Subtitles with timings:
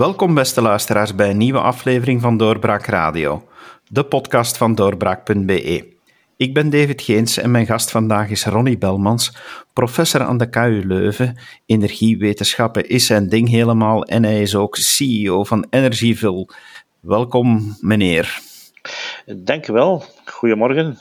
[0.00, 3.48] Welkom beste luisteraars bij een nieuwe aflevering van Doorbraak Radio,
[3.88, 5.92] de podcast van doorbraak.be.
[6.36, 9.36] Ik ben David Geens en mijn gast vandaag is Ronnie Belmans,
[9.72, 11.38] professor aan de KU Leuven.
[11.66, 16.48] Energiewetenschappen is zijn ding helemaal en hij is ook CEO van Energyville.
[17.00, 18.40] Welkom meneer.
[19.26, 20.04] Dank u wel.
[20.24, 20.98] Goedemorgen.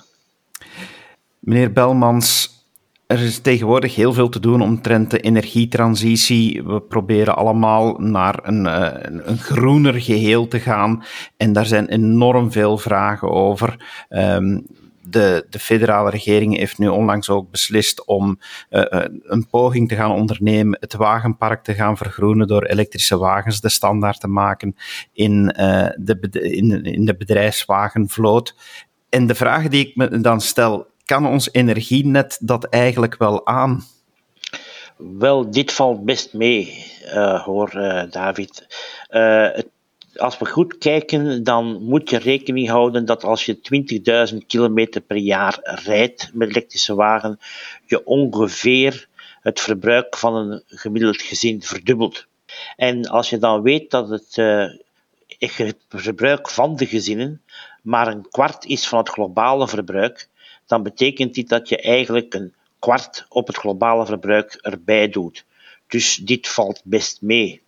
[1.40, 2.48] Meneer Belmans,
[3.09, 6.63] er is tegenwoordig heel veel te doen omtrent de energietransitie.
[6.63, 8.91] We proberen allemaal naar een, uh,
[9.26, 11.04] een groener geheel te gaan.
[11.38, 13.86] En daar zijn enorm veel vragen over.
[14.09, 14.66] Um,
[15.02, 18.84] de, de, federale regering heeft nu onlangs ook beslist om uh,
[19.23, 24.20] een poging te gaan ondernemen, het wagenpark te gaan vergroenen door elektrische wagens de standaard
[24.20, 24.76] te maken
[25.14, 25.45] in,
[25.95, 28.56] de, in, in de bedrijfswagenvloot.
[29.09, 33.84] En de vraag die ik me dan stel, kan ons energienet dat eigenlijk wel aan?
[34.98, 38.68] Wel, dit valt best mee, uh, hoor, uh, David.
[39.10, 39.50] Uh,
[40.16, 45.18] als we goed kijken, dan moet je rekening houden dat als je 20.000 kilometer per
[45.18, 47.40] jaar rijdt met elektrische wagen,
[47.86, 49.08] je ongeveer
[49.42, 52.26] het verbruik van een gemiddeld gezin verdubbelt.
[52.76, 54.36] En als je dan weet dat het,
[55.38, 57.42] het verbruik van de gezinnen
[57.82, 60.30] maar een kwart is van het globale verbruik,
[60.70, 65.45] dan betekent dit dat je eigenlijk een kwart op het globale verbruik erbij doet.
[65.88, 67.62] Dus dit valt best mee.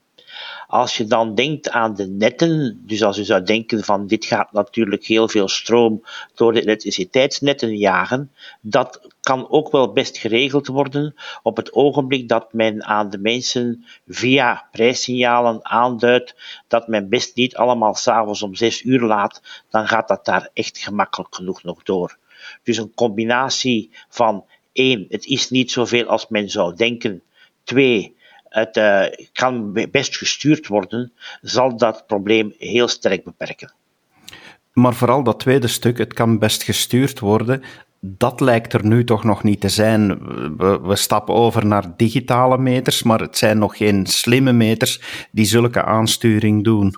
[0.67, 4.51] Als je dan denkt aan de netten, dus als je zou denken van dit gaat
[4.51, 6.03] natuurlijk heel veel stroom
[6.35, 12.53] door de elektriciteitsnetten jagen, dat kan ook wel best geregeld worden op het ogenblik dat
[12.53, 16.35] men aan de mensen via prijssignalen aanduidt
[16.67, 20.77] dat men best niet allemaal s'avonds om zes uur laat, dan gaat dat daar echt
[20.77, 22.19] gemakkelijk genoeg nog door.
[22.63, 27.21] Dus een combinatie van één, het is niet zoveel als men zou denken.
[27.63, 29.03] Twee, het uh,
[29.33, 33.73] kan best gestuurd worden, zal dat probleem heel sterk beperken.
[34.73, 37.63] Maar vooral dat tweede stuk, het kan best gestuurd worden,
[37.99, 40.07] dat lijkt er nu toch nog niet te zijn.
[40.57, 45.01] We, we, stappen over naar digitale meters, maar het zijn nog geen slimme meters
[45.31, 46.95] die zulke aansturing doen.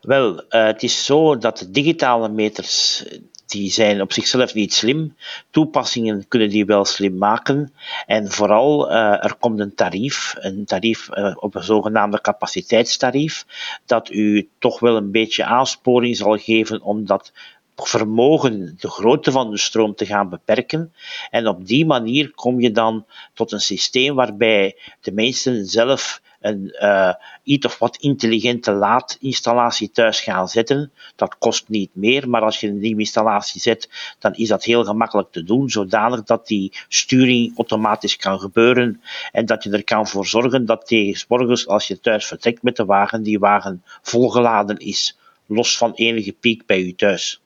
[0.00, 3.04] Wel, uh, het is zo dat de digitale meters
[3.46, 5.16] die zijn op zichzelf niet slim.
[5.50, 7.72] Toepassingen kunnen die wel slim maken.
[8.06, 13.46] En vooral, uh, er komt een tarief, een tarief uh, op een zogenaamde capaciteitstarief,
[13.86, 17.32] dat u toch wel een beetje aansporing zal geven om dat
[17.76, 20.92] vermogen, de grootte van de stroom te gaan beperken.
[21.30, 26.76] En op die manier kom je dan tot een systeem waarbij de mensen zelf een
[26.80, 30.92] uh, iets of wat intelligente laadinstallatie thuis gaan zetten.
[31.16, 33.88] Dat kost niet meer, maar als je een nieuwe installatie zet,
[34.18, 39.00] dan is dat heel gemakkelijk te doen, zodanig dat die sturing automatisch kan gebeuren
[39.32, 42.76] en dat je er kan voor zorgen dat tegen morgens, als je thuis vertrekt met
[42.76, 47.42] de wagen, die wagen volgeladen is, los van enige piek bij je thuis.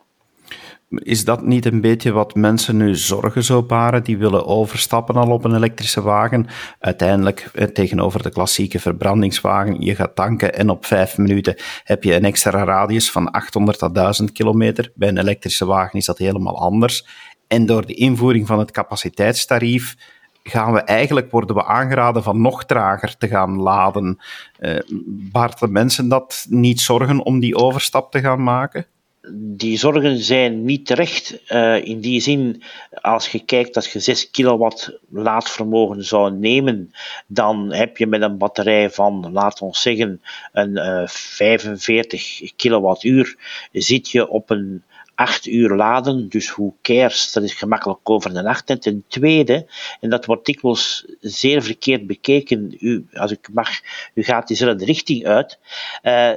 [0.88, 4.04] Is dat niet een beetje wat mensen nu zorgen zo baren?
[4.04, 6.46] Die willen overstappen al op een elektrische wagen.
[6.78, 12.14] Uiteindelijk, eh, tegenover de klassieke verbrandingswagen, je gaat tanken en op vijf minuten heb je
[12.14, 14.92] een extra radius van 800 à 1000 kilometer.
[14.94, 17.06] Bij een elektrische wagen is dat helemaal anders.
[17.46, 19.96] En door de invoering van het capaciteitstarief
[20.42, 24.18] gaan we eigenlijk, worden we aangeraden van nog trager te gaan laden.
[24.60, 28.86] Uh, baart de mensen dat niet zorgen om die overstap te gaan maken?
[29.30, 31.40] Die zorgen zijn niet terecht.
[31.52, 36.92] Uh, in die zin, als je kijkt dat je 6 kilowatt laadvermogen zou nemen,
[37.26, 43.36] dan heb je met een batterij van, laten we zeggen, een uh, 45 kilowattuur,
[43.72, 44.82] zit je op een
[45.14, 46.28] 8 uur laden.
[46.28, 48.70] Dus hoe cares, dat is gemakkelijk over de nacht.
[48.70, 49.66] En ten tweede,
[50.00, 53.68] en dat wordt dikwijls zeer verkeerd bekeken, u, als ik mag,
[54.14, 55.58] u gaat diezelfde richting uit.
[56.02, 56.30] Uh,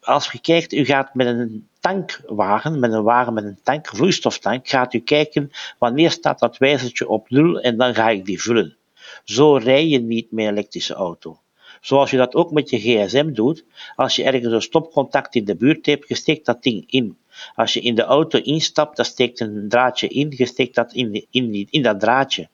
[0.00, 4.68] als je kijkt, u gaat met een tankwagen, met een wagen met een tank, vloeistoftank,
[4.68, 8.76] gaat u kijken wanneer staat dat wijzertje op nul en dan ga ik die vullen.
[9.24, 11.38] Zo rij je niet met een elektrische auto.
[11.80, 13.64] Zoals je dat ook met je gsm doet,
[13.96, 17.16] als je ergens een stopcontact in de buurt hebt, je steekt dat ding in.
[17.54, 21.26] Als je in de auto instapt, dan steekt een draadje in, je steekt dat in,
[21.70, 22.48] in, dat draadje.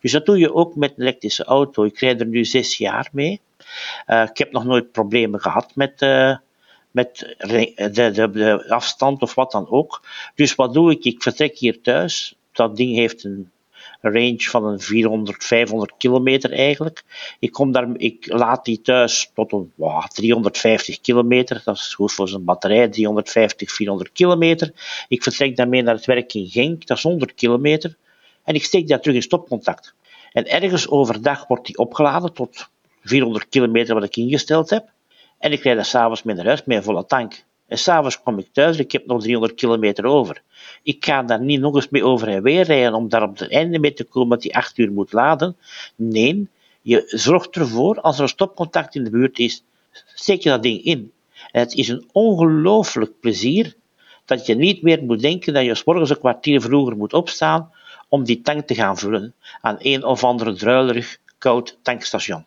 [0.00, 1.84] Dus dat doe je ook met een elektrische auto.
[1.84, 3.40] Ik rijd er nu zes jaar mee.
[4.06, 6.36] Uh, ik heb nog nooit problemen gehad met, uh,
[6.96, 10.02] met de, de, afstand of wat dan ook.
[10.34, 11.04] Dus wat doe ik?
[11.04, 12.34] Ik vertrek hier thuis.
[12.52, 13.50] Dat ding heeft een
[14.00, 17.04] range van een 400, 500 kilometer eigenlijk.
[17.38, 21.62] Ik, kom daar, ik laat die thuis tot een wow, 350 kilometer.
[21.64, 24.72] Dat is goed voor zijn batterij, 350, 400 kilometer.
[25.08, 27.96] Ik vertrek daarmee naar het werk in Genk, dat is 100 kilometer.
[28.44, 29.94] En ik steek daar terug in stopcontact.
[30.32, 32.68] En ergens overdag wordt die opgeladen tot
[33.02, 34.94] 400 kilometer wat ik ingesteld heb.
[35.38, 37.44] En ik rijd er s'avonds mee naar huis met een volle tank.
[37.66, 40.42] En s'avonds kom ik thuis, ik heb nog 300 kilometer over.
[40.82, 43.50] Ik ga daar niet nog eens mee over en weer rijden om daar op het
[43.50, 45.56] einde mee te komen dat die 8 uur moet laden.
[45.96, 46.48] Nee,
[46.82, 49.62] je zorgt ervoor, als er een stopcontact in de buurt is,
[50.14, 51.12] steek je dat ding in.
[51.50, 53.74] En het is een ongelooflijk plezier
[54.24, 57.70] dat je niet meer moet denken dat je morgens een kwartier vroeger moet opstaan
[58.08, 62.44] om die tank te gaan vullen aan een of andere druilerig koud tankstation.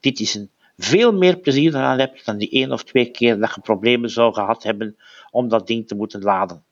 [0.00, 3.54] Dit is een veel meer plezier eraan hebt dan die één of twee keer dat
[3.54, 4.96] je problemen zou gehad hebben
[5.30, 6.62] om dat ding te moeten laden.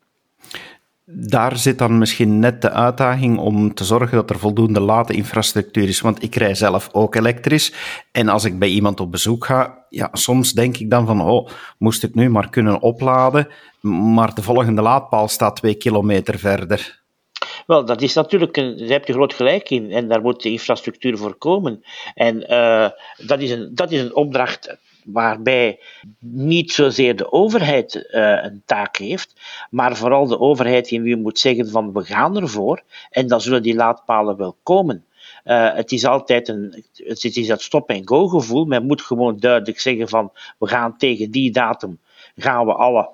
[1.09, 6.01] Daar zit dan misschien net de uitdaging om te zorgen dat er voldoende laadinfrastructuur is.
[6.01, 7.73] Want ik rij zelf ook elektrisch.
[8.13, 11.49] En als ik bij iemand op bezoek ga, ja, soms denk ik dan van, oh,
[11.79, 13.49] moest ik nu maar kunnen opladen.
[13.81, 17.05] Maar de volgende laadpaal staat twee kilometer verder.
[17.67, 19.93] Wel, dat is natuurlijk, een, daar heb je groot gelijk in.
[19.93, 21.85] En daar moet de infrastructuur voor komen.
[22.15, 22.89] En uh,
[23.27, 25.79] dat, is een, dat is een opdracht waarbij
[26.19, 29.41] niet zozeer de overheid uh, een taak heeft,
[29.71, 33.63] maar vooral de overheid die nu moet zeggen van we gaan ervoor en dan zullen
[33.63, 35.05] die laadpalen wel komen.
[35.45, 38.65] Uh, het is altijd een, het is dat stop-en-go gevoel.
[38.65, 41.99] Men moet gewoon duidelijk zeggen van we gaan tegen die datum
[42.37, 43.09] gaan we alle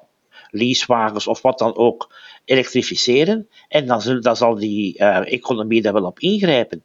[0.52, 2.14] leasewagens of wat dan ook
[2.44, 3.48] elektrificeren.
[3.68, 6.82] En dan, zullen, zal die uh, economie daar wel op ingrijpen.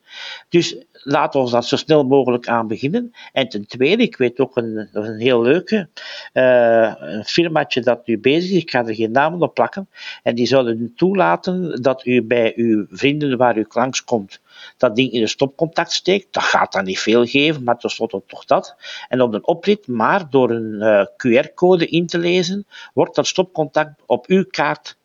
[0.50, 3.14] Dus laten we dat zo snel mogelijk aan beginnen.
[3.34, 5.90] En ten tweede, ik weet ook een, een heel leuke,
[6.34, 9.90] uh, een firmaatje dat nu bezig is, ik ga er geen namen op plakken,
[10.24, 14.42] en die zouden toelaten dat u bij uw vrienden waar u langskomt,
[14.77, 16.33] dat ding in een stopcontact steekt.
[16.33, 18.75] Dat gaat dan niet veel geven, maar tenslotte toch dat.
[19.09, 24.01] En op een oprit, maar door een uh, QR-code in te lezen, wordt dat stopcontact
[24.06, 24.98] op uw kaart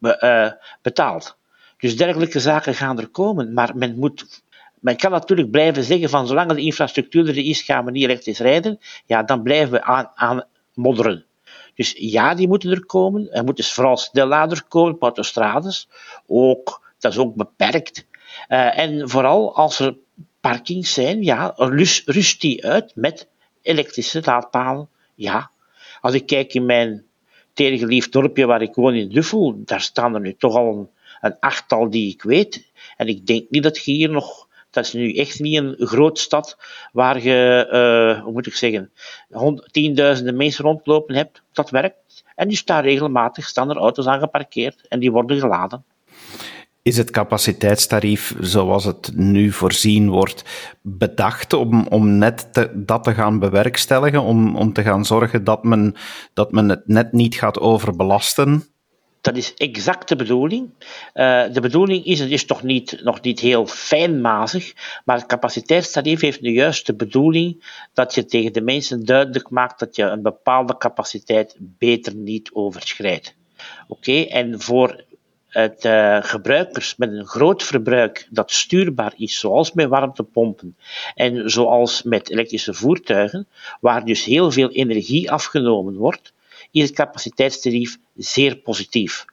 [0.00, 0.50] uh,
[0.82, 1.36] betaald.
[1.78, 4.42] Dus dergelijke zaken gaan er komen, maar men moet
[4.80, 8.38] men kan natuurlijk blijven zeggen van zolang de infrastructuur er is, gaan we niet elektrisch
[8.38, 8.78] rijden.
[9.06, 10.44] Ja, dan blijven we aan, aan
[10.74, 11.24] modderen.
[11.74, 13.32] Dus ja, die moeten er komen.
[13.32, 15.88] Er moeten vooral snelladers komen op autostrades.
[16.26, 18.06] Ook, dat is ook beperkt.
[18.48, 19.96] Uh, en vooral als er
[20.40, 23.28] parkings zijn, ja, rust, rust die uit met
[23.62, 24.88] elektrische laadpalen.
[25.14, 25.50] Ja,
[26.00, 27.04] als ik kijk in mijn
[27.52, 30.88] tegengeliefd dorpje waar ik woon in Duffel, daar staan er nu toch al een,
[31.20, 32.70] een achttal die ik weet.
[32.96, 36.18] En ik denk niet dat je hier nog dat is nu echt niet een groot
[36.18, 36.58] stad
[36.92, 38.92] waar je, uh, hoe moet ik zeggen,
[39.70, 41.42] tienduizenden mensen rondlopen hebt.
[41.52, 42.24] Dat werkt.
[42.34, 45.84] En die staan regelmatig, staan er auto's aan geparkeerd en die worden geladen.
[46.82, 50.44] Is het capaciteitstarief zoals het nu voorzien wordt
[50.82, 55.94] bedacht om, om net dat te gaan bewerkstelligen, om, om te gaan zorgen dat men,
[56.34, 58.64] dat men het net niet gaat overbelasten?
[59.20, 60.70] Dat is exact de bedoeling.
[61.14, 64.72] Uh, de bedoeling is, het is toch niet, nog niet heel fijnmazig,
[65.04, 70.02] maar het capaciteitstarief heeft de bedoeling dat je tegen de mensen duidelijk maakt dat je
[70.02, 73.34] een bepaalde capaciteit beter niet overschrijdt.
[73.88, 75.04] Oké, en voor
[75.50, 80.76] het uh, gebruikers met een groot verbruik dat stuurbaar is, zoals met warmtepompen
[81.14, 83.48] en zoals met elektrische voertuigen,
[83.80, 86.32] waar dus heel veel energie afgenomen wordt,
[86.70, 89.24] is het capaciteitstarief zeer positief.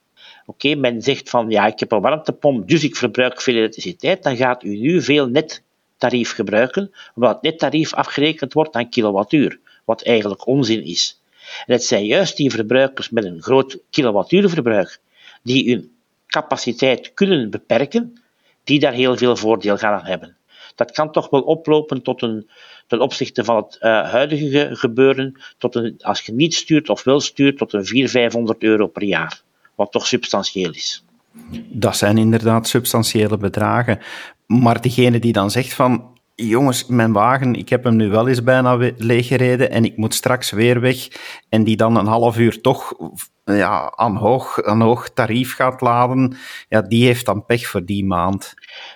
[0.45, 4.35] Oké, men zegt van ja, ik heb een warmtepomp, dus ik verbruik veel elektriciteit, dan
[4.35, 10.47] gaat u nu veel nettarief gebruiken, omdat het nettarief afgerekend wordt aan kilowattuur, wat eigenlijk
[10.47, 11.21] onzin is.
[11.65, 14.99] En het zijn juist die verbruikers met een groot kilowattuurverbruik
[15.43, 15.96] die hun
[16.27, 18.21] capaciteit kunnen beperken,
[18.63, 20.37] die daar heel veel voordeel gaan aan hebben.
[20.75, 22.49] Dat kan toch wel oplopen tot een,
[22.87, 27.19] ten opzichte van het uh, huidige gebeuren, tot een, als je niet stuurt of wel
[27.19, 29.41] stuurt, tot een 400, 500 euro per jaar.
[29.75, 31.03] Wat toch substantieel is.
[31.69, 33.99] Dat zijn inderdaad substantiële bedragen.
[34.45, 38.43] Maar diegene die dan zegt van, jongens, mijn wagen, ik heb hem nu wel eens
[38.43, 41.07] bijna leeggereden en ik moet straks weer weg.
[41.49, 42.93] En die dan een half uur toch
[43.45, 46.37] ja, aan, hoog, aan hoog tarief gaat laden,
[46.69, 48.53] ja, die heeft dan pech voor die maand.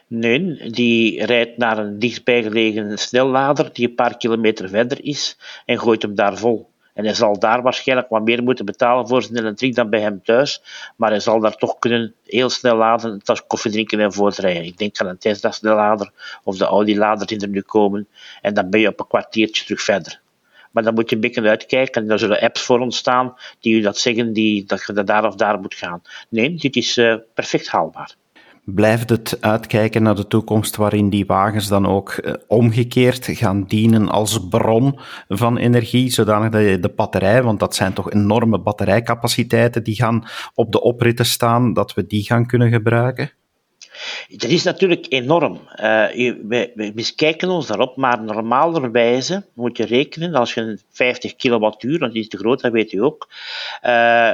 [0.07, 6.01] Nee, die rijdt naar een dichtbijgelegen snellader die een paar kilometer verder is en gooit
[6.01, 6.70] hem daar vol.
[6.93, 10.23] En hij zal daar waarschijnlijk wat meer moeten betalen voor zijn elektriek dan bij hem
[10.23, 10.61] thuis.
[10.95, 14.63] Maar hij zal daar toch kunnen heel snel laden, tas koffie drinken en voortrijden.
[14.63, 15.97] Ik denk aan een Tesla
[16.43, 18.07] of de Audi lader die er nu komen.
[18.41, 20.19] En dan ben je op een kwartiertje terug verder.
[20.71, 23.81] Maar dan moet je een beetje uitkijken en daar zullen apps voor ontstaan die u
[23.81, 26.01] dat zeggen die, dat je daar of daar moet gaan.
[26.29, 28.15] Nee, dit is uh, perfect haalbaar
[28.73, 34.09] blijft het uitkijken naar de toekomst waarin die wagens dan ook eh, omgekeerd gaan dienen
[34.09, 39.83] als bron van energie, zodanig dat je de batterij, want dat zijn toch enorme batterijcapaciteiten
[39.83, 40.23] die gaan
[40.53, 43.31] op de opritten staan, dat we die gaan kunnen gebruiken?
[44.29, 45.53] Dat is natuurlijk enorm.
[45.53, 46.07] Uh,
[46.47, 52.15] we, miskijken ons daarop, maar normalerwijze moet je rekenen, als je een 50 kilowattuur, dat
[52.15, 53.29] is te groot, dat weet u ook,
[53.83, 54.33] uh,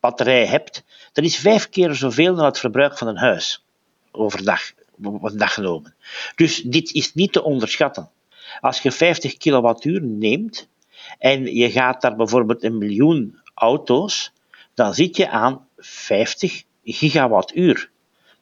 [0.00, 3.64] batterij hebt, dat is vijf keer zoveel dan het verbruik van een huis
[4.10, 4.72] overdag,
[5.34, 5.94] dag genomen.
[6.34, 8.10] Dus dit is niet te onderschatten.
[8.60, 10.68] Als je 50 kilowattuur neemt
[11.18, 14.32] en je gaat daar bijvoorbeeld een miljoen auto's,
[14.74, 17.90] dan zit je aan 50 gigawattuur.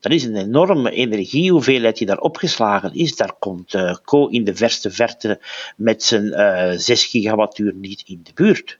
[0.01, 3.17] Dat is een enorme energiehoeveelheid die daar opgeslagen is.
[3.17, 5.41] Daar komt uh, Co in de verste verte
[5.77, 8.79] met zijn uh, eh, 6 gigawattuur niet in de buurt.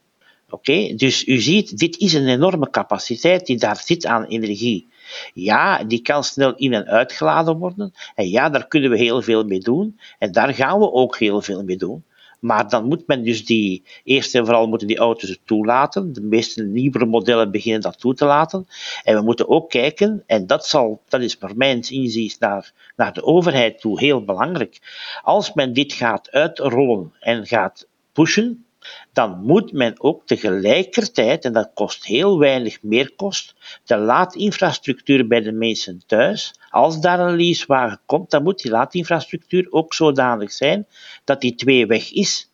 [0.51, 4.87] Oké, dus u ziet, dit is een enorme capaciteit die daar zit aan energie.
[5.35, 7.93] Ja, die kan snel in- en uitgeladen worden.
[8.15, 9.99] En ja, daar kunnen we heel veel mee doen.
[10.19, 12.05] En daar gaan we ook heel veel mee doen.
[12.39, 16.13] Maar dan moet men dus die, eerst en vooral moeten die auto's toelaten.
[16.13, 18.67] De meeste nieuwere modellen beginnen dat toe te laten.
[19.03, 23.13] En we moeten ook kijken, en dat, zal, dat is voor mijn inzicht naar, naar
[23.13, 24.79] de overheid toe heel belangrijk.
[25.23, 28.67] Als men dit gaat uitrollen en gaat pushen,
[29.13, 33.55] dan moet men ook tegelijkertijd, en dat kost heel weinig meer kost,
[33.85, 39.67] de laadinfrastructuur bij de mensen thuis, als daar een leasewagen komt, dan moet die laadinfrastructuur
[39.71, 40.87] ook zodanig zijn
[41.25, 42.51] dat die twee weg is.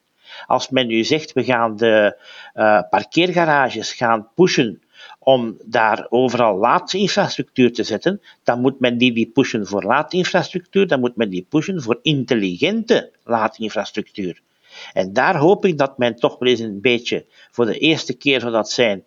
[0.47, 2.17] Als men nu zegt, we gaan de
[2.55, 4.83] uh, parkeergarages gaan pushen
[5.19, 11.01] om daar overal laadinfrastructuur te zetten, dan moet men die niet pushen voor laadinfrastructuur, dan
[11.01, 14.43] moet men die pushen voor intelligente laadinfrastructuur.
[14.93, 18.41] En daar hoop ik dat men toch wel eens een beetje, voor de eerste keer
[18.41, 19.05] zou dat zijn,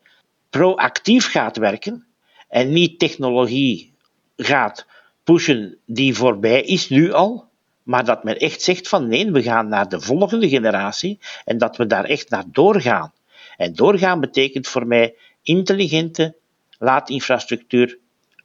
[0.50, 2.05] proactief gaat werken
[2.47, 3.93] en niet technologie
[4.36, 4.86] gaat
[5.24, 7.45] pushen die voorbij is nu al,
[7.83, 11.77] maar dat men echt zegt van nee, we gaan naar de volgende generatie en dat
[11.77, 13.13] we daar echt naar doorgaan.
[13.57, 16.36] En doorgaan betekent voor mij intelligente
[16.77, 17.97] laadinfrastructuur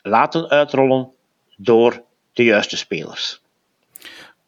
[0.02, 1.10] laten uitrollen
[1.56, 2.02] door
[2.32, 3.41] de juiste spelers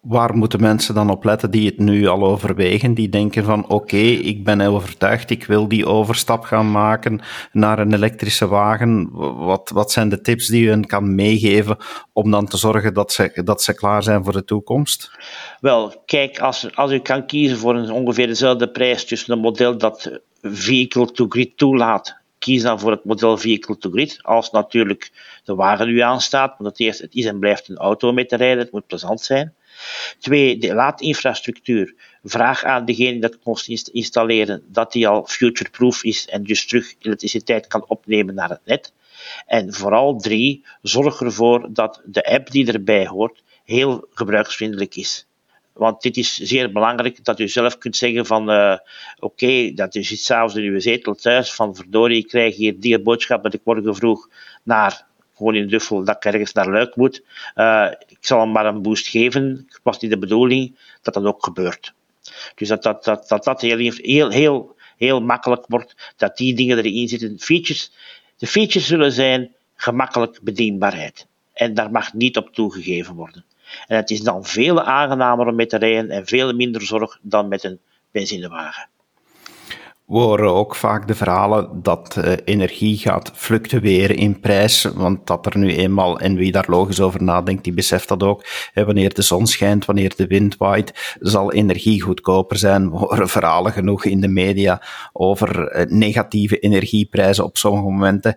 [0.04, 2.94] waar moeten mensen dan op letten die het nu al overwegen?
[2.94, 7.20] Die denken van oké, ik ben overtuigd, ik wil die overstap gaan maken
[7.52, 9.08] naar een elektrische wagen.
[9.36, 11.76] Wat, wat zijn de tips die u hen kan meegeven
[12.12, 15.10] om dan te zorgen dat ze, dat ze klaar zijn voor de toekomst?
[15.60, 19.78] Wel, kijk, als, als u kan kiezen voor een ongeveer dezelfde prijs tussen een model
[19.78, 25.12] dat vehicle to grid toelaat kies dan voor het model vehicle to grid, als natuurlijk
[25.44, 28.62] de wagen u aanstaat, want het, het is en blijft een auto mee te rijden,
[28.62, 29.54] het moet plezant zijn.
[30.18, 31.94] Twee, de laadinfrastructuur.
[32.24, 37.66] Vraag aan degene dat moest installeren dat die al futureproof is en dus terug elektriciteit
[37.66, 38.92] kan opnemen naar het net.
[39.46, 45.26] En vooral drie, zorg ervoor dat de app die erbij hoort heel gebruiksvriendelijk is.
[45.72, 48.76] Want dit is zeer belangrijk dat u zelf kunt zeggen van uh,
[49.18, 52.98] oké, dat u zit s'avonds in uw zetel thuis van verdorie, ik krijg hier die
[52.98, 54.28] boodschap dat ik morgen vroeg
[54.62, 57.22] naar gewoon in duffel dat ik ergens naar Luik moet.
[57.54, 59.66] Uh, ik zal hem maar een boost geven.
[59.68, 61.94] Het was niet de bedoeling dat dat ook gebeurt.
[62.54, 66.78] Dus dat dat, dat, dat, dat heel, heel, heel, heel makkelijk wordt, dat die dingen
[66.78, 67.38] erin zitten.
[67.38, 67.92] Features,
[68.36, 71.26] de features zullen zijn gemakkelijk bedienbaarheid.
[71.52, 73.44] En daar mag niet op toegegeven worden.
[73.86, 77.48] En het is dan veel aangenamer om met te rijden en veel minder zorg dan
[77.48, 78.88] met een benzinewagen.
[80.06, 85.46] We horen ook vaak de verhalen dat uh, energie gaat fluctueren in prijs, want dat
[85.46, 88.44] er nu eenmaal, en wie daar logisch over nadenkt, die beseft dat ook,
[88.74, 92.90] wanneer de zon schijnt, wanneer de wind waait, zal energie goedkoper zijn.
[92.90, 94.82] We horen verhalen genoeg in de media
[95.12, 98.36] over uh, negatieve energieprijzen op sommige momenten.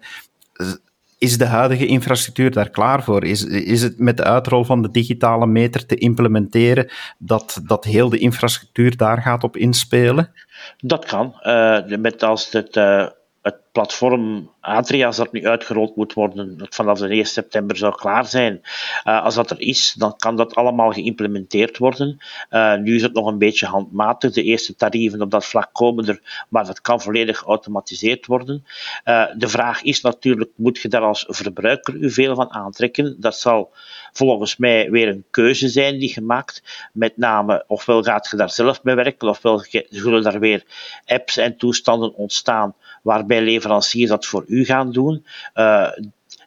[1.17, 3.23] Is de huidige infrastructuur daar klaar voor?
[3.23, 8.09] Is, is het met de uitrol van de digitale meter te implementeren dat, dat heel
[8.09, 10.31] de infrastructuur daar gaat op inspelen?
[10.77, 11.39] Dat kan.
[11.43, 13.07] Uh, met als het, uh,
[13.47, 18.25] het platform Adrias dat nu uitgerold moet worden, dat vanaf de 1 september zou klaar
[18.25, 18.61] zijn.
[19.05, 22.17] Uh, als dat er is, dan kan dat allemaal geïmplementeerd worden.
[22.49, 24.31] Uh, nu is het nog een beetje handmatig.
[24.33, 28.65] De eerste tarieven op dat vlak komen er, maar dat kan volledig geautomatiseerd worden.
[29.05, 33.15] Uh, de vraag is natuurlijk, moet je daar als verbruiker u veel van aantrekken?
[33.19, 33.71] Dat zal
[34.11, 36.89] volgens mij weer een keuze zijn die gemaakt.
[36.93, 40.63] Met name, ofwel gaat je daar zelf mee werken, ofwel zullen daar weer
[41.05, 42.75] apps en toestanden ontstaan
[43.07, 45.25] waarbij leveranciers dat voor u gaan doen.
[45.55, 45.89] Uh,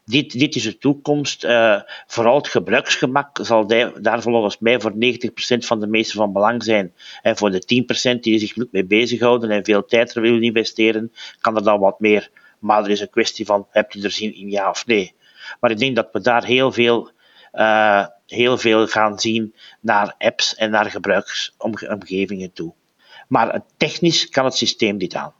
[0.04, 1.44] dit, dit, is de toekomst.
[1.44, 3.66] Uh, vooral het gebruiksgemak zal
[4.00, 4.96] daar volgens mij voor 90%
[5.58, 6.92] van de meesten van belang zijn.
[7.22, 7.84] En voor de
[8.16, 12.00] 10% die zich mee bezighouden en veel tijd er willen investeren, kan er dan wat
[12.00, 12.30] meer.
[12.58, 15.14] Maar er is een kwestie van, heb je er zin in ja of nee?
[15.60, 17.10] Maar ik denk dat we daar heel veel,
[17.52, 22.72] uh, heel veel gaan zien naar apps en naar gebruiksomgevingen toe.
[23.28, 25.34] Maar technisch kan het systeem dit aan.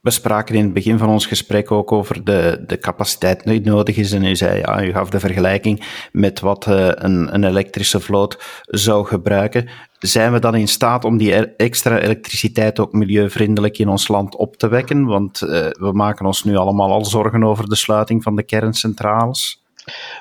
[0.00, 3.96] We spraken in het begin van ons gesprek ook over de, de capaciteit die nodig
[3.96, 4.12] is.
[4.12, 8.62] En u zei, ja, u gaf de vergelijking met wat uh, een, een elektrische vloot
[8.64, 9.68] zou gebruiken.
[9.98, 14.56] Zijn we dan in staat om die extra elektriciteit ook milieuvriendelijk in ons land op
[14.56, 15.04] te wekken?
[15.04, 19.62] Want uh, we maken ons nu allemaal al zorgen over de sluiting van de kerncentrales.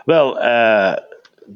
[0.06, 0.94] Wel, uh,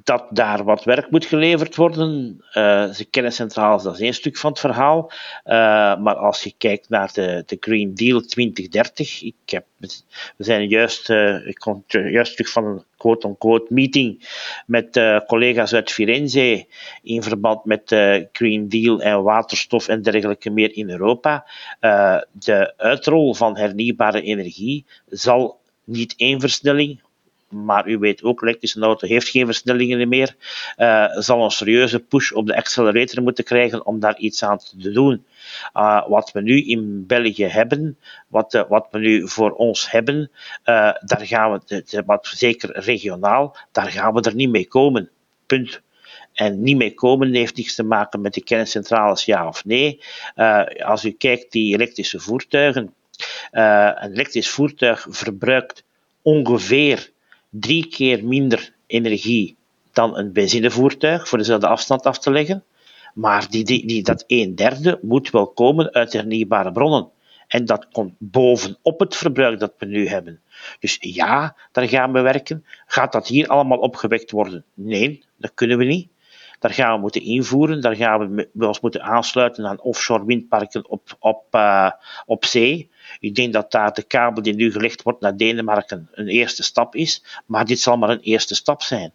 [0.04, 2.44] dat daar wat werk moet geleverd worden.
[2.54, 5.12] Uh, ze kennen centrales, dat is één stuk van het verhaal.
[5.46, 5.54] Uh,
[5.98, 11.10] maar als je kijkt naar de, de Green Deal 2030, ik heb, we zijn juist,
[11.10, 14.30] uh, ik kom juist terug van een quote-unquote meeting
[14.66, 16.66] met collega's uit Firenze
[17.02, 21.48] in verband met de Green Deal en waterstof en dergelijke meer in Europa.
[22.32, 27.02] de uitrol van hernieuwbare energie zal niet één versnelling,
[27.54, 30.36] maar u weet ook, elektrische auto heeft geen versnellingen meer,
[30.78, 34.92] uh, zal een serieuze push op de accelerator moeten krijgen om daar iets aan te
[34.92, 35.26] doen.
[35.74, 40.32] Uh, wat we nu in België hebben, wat, uh, wat we nu voor ons hebben,
[40.64, 45.10] daar gaan we, de, wat zeker regionaal, daar gaan we er niet mee komen.
[45.46, 45.82] Punt.
[46.34, 50.02] En niet mee komen heeft niets te maken met de kerncentrales, ja of nee.
[50.84, 52.94] als u kijkt die elektrische voertuigen,
[53.52, 55.84] een elektrisch voertuig verbruikt
[56.24, 57.13] ongeveer
[57.60, 59.56] drie keer minder energie
[59.92, 62.64] dan een benzinevoertuig voor dezelfde afstand af te leggen.
[63.14, 67.10] Maar die, die, dat een derde moet wel komen uit hernieuwbare bronnen.
[67.48, 70.42] En dat komt bovenop het verbruik dat we nu hebben.
[70.80, 72.66] Dus ja, daar gaan we werken.
[72.86, 74.66] Gaat dat hier allemaal opgewekt worden?
[74.74, 76.08] Nee, dat kunnen we niet.
[76.64, 77.82] Daar gaan we moeten invoeren.
[77.82, 81.92] Daar gaan we ons moeten aansluiten aan offshore windparken op, op, uh,
[82.26, 82.90] op zee.
[83.20, 86.96] Ik denk dat daar de kabel die nu gelegd wordt naar Denemarken een eerste stap
[86.96, 89.14] is, maar dit zal maar een eerste stap zijn.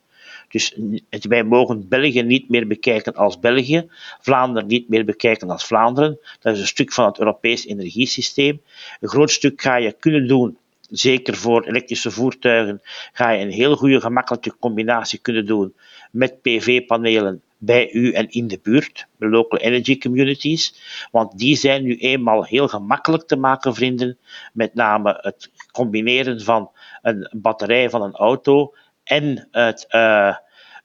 [0.49, 0.79] Dus
[1.21, 3.91] wij mogen België niet meer bekijken als België,
[4.21, 6.19] Vlaanderen niet meer bekijken als Vlaanderen.
[6.41, 8.63] Dat is een stuk van het Europees energiesysteem.
[9.01, 12.81] Een groot stuk ga je kunnen doen, zeker voor elektrische voertuigen,
[13.13, 15.75] ga je een heel goede gemakkelijke combinatie kunnen doen
[16.11, 20.75] met PV-panelen bij u en in de buurt, de local energy communities,
[21.11, 24.19] want die zijn nu eenmaal heel gemakkelijk te maken, vrienden,
[24.53, 26.71] met name het combineren van
[27.03, 30.37] een batterij van een auto en het, uh,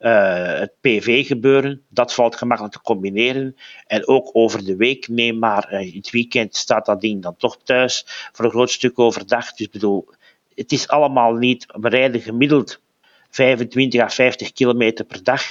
[0.04, 3.56] uh, het PV-gebeuren, dat valt gemakkelijk te combineren.
[3.88, 7.58] En ook over de week, neem maar, uh, het weekend staat dat ding dan toch
[7.64, 9.54] thuis, voor een groot stuk overdag.
[9.54, 10.08] Dus bedoel,
[10.56, 12.82] het is allemaal niet, we rijden gemiddeld
[13.30, 15.42] 25 à 50 kilometer per dag.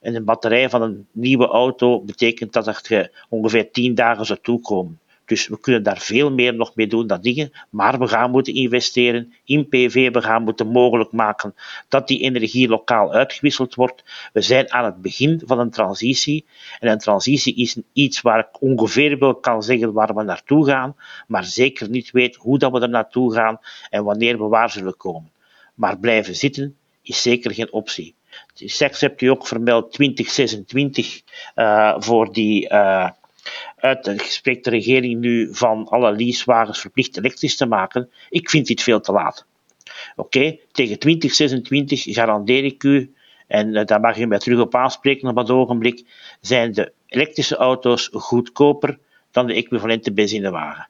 [0.00, 5.00] En een batterij van een nieuwe auto betekent dat je ongeveer 10 dagen zou toekomen.
[5.28, 7.52] Dus we kunnen daar veel meer nog mee doen dan dingen.
[7.70, 10.12] Maar we gaan moeten investeren in PV.
[10.12, 11.54] We gaan moeten mogelijk maken
[11.88, 14.04] dat die energie lokaal uitgewisseld wordt.
[14.32, 16.46] We zijn aan het begin van een transitie.
[16.80, 20.96] En een transitie is iets waar ik ongeveer wel kan zeggen waar we naartoe gaan.
[21.26, 23.60] Maar zeker niet weet hoe dat we er naartoe gaan
[23.90, 25.32] en wanneer we waar zullen komen.
[25.74, 28.14] Maar blijven zitten is zeker geen optie.
[28.54, 31.22] Seks hebt u ook vermeld 2026
[31.56, 32.70] uh, voor die.
[32.70, 33.10] Uh,
[33.80, 38.10] uit spreekt de regering nu van alle leasewagens verplicht elektrisch te maken.
[38.28, 39.46] Ik vind dit veel te laat.
[40.16, 43.12] Oké, tegen 2026 garandeer ik u,
[43.46, 46.04] en uh, daar mag u mij terug op aanspreken op dat ogenblik,
[46.40, 48.98] zijn de elektrische auto's goedkoper
[49.30, 50.88] dan de equivalente benzinewagen.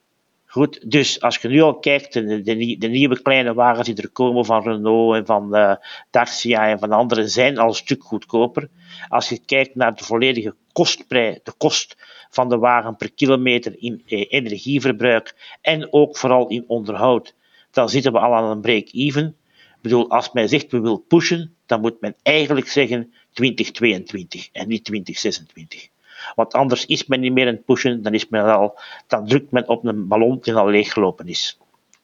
[0.87, 4.44] Dus als je nu al kijkt, de, de, de, nieuwe kleine wagens die er komen
[4.44, 5.75] van Renault en van uh,
[6.11, 8.68] Dacia en van anderen, zijn al een stuk goedkoper.
[9.09, 11.97] Als je kijkt naar de volledige kostprijs, de kost
[12.31, 17.35] van de wagen per kilometer in eh, energieverbruik en ook vooral in onderhoud,
[17.71, 19.37] dan zitten we al aan een break-even.
[19.77, 24.68] Ik bedoel, als men zegt we wil pushen, dan moet men eigenlijk zeggen 2022 en
[24.68, 25.88] niet 2026.
[26.35, 29.51] Want anders is men niet meer aan het pushen, dan, is men al, dan drukt
[29.51, 31.59] men op een ballon die al leeggelopen is.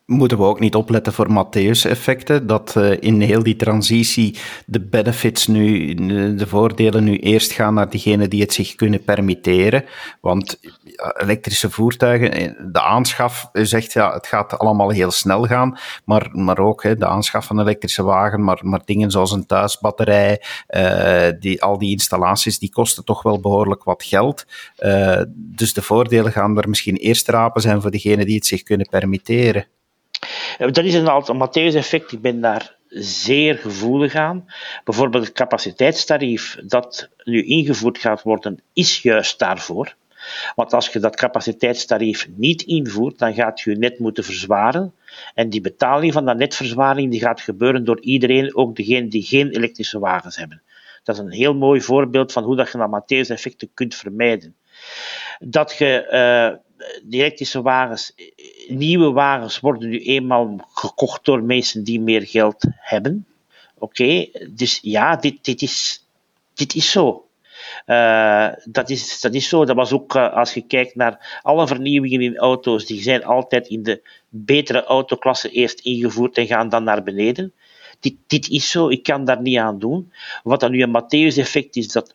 [0.06, 2.46] Moeten we ook niet opletten voor Matthäus-effecten?
[2.46, 5.94] Dat uh, in heel die transitie de benefits nu,
[6.34, 9.84] de voordelen nu eerst gaan naar diegenen die het zich kunnen permitteren.
[10.20, 10.60] Want
[11.16, 15.78] elektrische voertuigen, eh, de aanschaf, zegt ja, het gaat allemaal heel snel gaan.
[16.04, 20.42] Maar, maar ook hè, de aanschaf van elektrische wagen, maar, maar dingen zoals een thuisbatterij,
[20.68, 24.46] uh, die, al die installaties, die kosten toch wel behoorlijk wat geld.
[25.34, 28.88] Dus de voordelen gaan er misschien eerst rapen zijn voor diegenen die het zich kunnen
[28.88, 29.66] permitteren.
[30.58, 32.12] Dat is een Matthäus-effect.
[32.12, 34.46] Ik ben daar zeer gevoelig aan.
[34.84, 39.94] Bijvoorbeeld het capaciteitstarief dat nu ingevoerd gaat worden, is juist daarvoor.
[40.54, 44.94] Want als je dat capaciteitstarief niet invoert, dan gaat je net moeten verzwaren.
[45.34, 49.50] En die betaling van dat netverzwaring die gaat gebeuren door iedereen, ook degenen die geen
[49.50, 50.62] elektrische wagens hebben.
[51.02, 54.56] Dat is een heel mooi voorbeeld van hoe dat je dat Matthäus-effecten kunt vermijden.
[55.38, 56.58] Dat je uh,
[57.10, 58.14] elektrische wagens,
[58.68, 63.26] nieuwe wagens worden nu eenmaal gekocht door mensen die meer geld hebben.
[63.78, 66.06] Oké, dus ja, dit, dit, is,
[66.54, 67.28] dit is zo.
[67.86, 69.64] Uh, dat, is, dat is zo.
[69.64, 73.68] Dat was ook, uh, als je kijkt naar alle vernieuwingen in auto's, die zijn altijd
[73.68, 77.52] in de betere autoklasse eerst ingevoerd en gaan dan naar beneden.
[78.04, 80.12] Dit, dit is zo, ik kan daar niet aan doen.
[80.42, 82.14] Wat dan nu een Matthäus-effect is, dat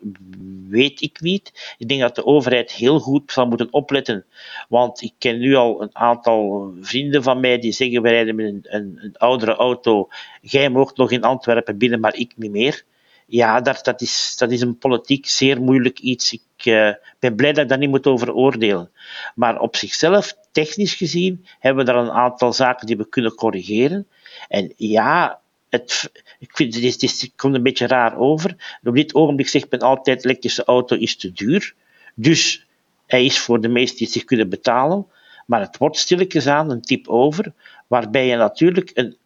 [0.68, 1.76] weet ik niet.
[1.78, 4.26] Ik denk dat de overheid heel goed zal moeten opletten.
[4.68, 8.46] Want ik ken nu al een aantal vrienden van mij die zeggen: wij rijden met
[8.46, 10.08] een, een, oudere auto.
[10.42, 12.84] Jij mocht nog in Antwerpen binnen, maar ik niet meer.
[13.26, 16.34] Ja, dat, dat, is, dat is een politiek zeer moeilijk iets.
[16.34, 18.92] Ik uh, ben blij dat ik daar niet moet over oordelen.
[19.36, 24.08] Maar op zichzelf, technisch gezien, hebben we daar een aantal zaken die we kunnen corrigeren.
[24.48, 28.78] En ja, het, ik vind, het, komt een beetje raar over.
[28.84, 31.74] Op dit ogenblik zegt men altijd, elektrische auto is te duur.
[32.16, 32.66] Dus
[33.06, 35.08] hij is voor de meesten die zich kunnen betalen.
[35.46, 37.54] Maar het wordt stilletjes aan een tip over,
[37.88, 39.18] waarbij je natuurlijk een,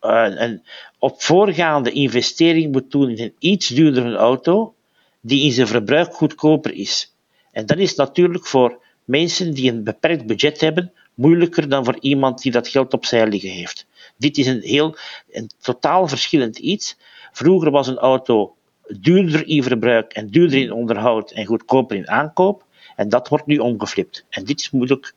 [0.00, 0.62] een
[0.98, 4.74] op voorgaande investering moet doen in een iets duurdere auto,
[5.20, 7.14] die in zijn verbruik goedkoper is.
[7.52, 12.42] En dat is natuurlijk voor mensen die een beperkt budget hebben, moeilijker dan voor iemand
[12.42, 13.86] die dat geld opzij liggen heeft.
[14.22, 14.96] Dit is een heel,
[15.30, 16.96] een totaal verschillend iets.
[17.32, 18.56] Vroeger was een auto
[18.86, 22.64] duurder in verbruik en duurder in onderhoud en goedkoper in aankoop.
[22.96, 24.24] En dat wordt nu omgeflipt.
[24.28, 25.14] En dit is moeilijk.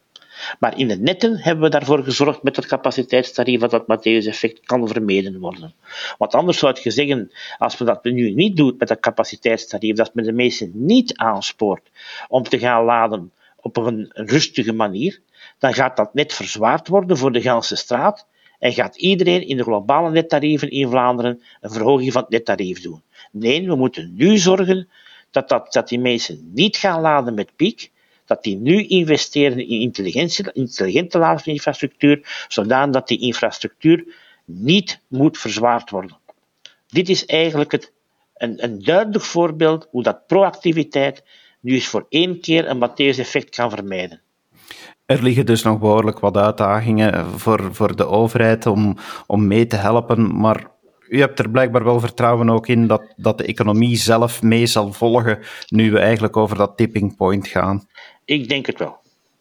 [0.60, 4.88] Maar in de netten hebben we daarvoor gezorgd met het capaciteitstarief dat dat Matthäus-effect kan
[4.88, 5.74] vermeden worden.
[6.18, 10.14] Want anders zou je zeggen, als we dat nu niet doen met dat capaciteitstarief, dat
[10.14, 11.90] men de mensen niet aanspoort
[12.28, 15.22] om te gaan laden op een rustige manier,
[15.60, 18.28] dan gaat dat net verzwaard worden voor de ganse straat
[18.60, 23.02] en gaat iedereen in de globale nettarieven in Vlaanderen een verhoging van het nettarief doen.
[23.32, 24.90] Nee, we moeten nu zorgen
[25.32, 27.92] dat, dat, dat die mensen niet gaan laden met piek,
[28.26, 29.82] dat die nu investeren in
[30.54, 34.16] intelligente ladinfrastructuur, zodat die infrastructuur
[34.46, 36.18] niet moet verzwaard worden.
[36.88, 37.92] Dit is eigenlijk het,
[38.38, 41.24] een, een duidelijk voorbeeld hoe dat proactiviteit
[41.60, 44.22] nu eens voor één keer een Matthäus-effect kan vermijden.
[45.06, 49.76] Er liggen dus nog behoorlijk wat uitdagingen voor, voor de overheid om, om mee te
[49.76, 50.68] helpen, maar
[51.08, 54.94] u hebt er blijkbaar wel vertrouwen ook in dat, dat de economie zelf mee zal
[54.94, 57.88] volgen nu we eigenlijk over dat tipping point gaan.
[58.26, 58.98] Ik denk het wel.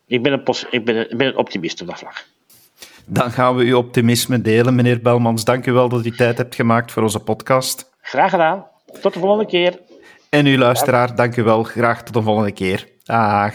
[0.07, 2.27] Ik ben een, ik ben een, ben een optimist op dat vlak.
[3.07, 5.44] Dan gaan we uw optimisme delen, meneer Belmans.
[5.44, 7.90] Dank u wel dat u tijd hebt gemaakt voor onze podcast.
[8.00, 8.66] Graag gedaan.
[9.00, 9.79] Tot de volgende keer.
[10.29, 11.62] En u luisteraar, dank u wel.
[11.62, 12.88] Graag tot de volgende keer.
[13.03, 13.55] Dag.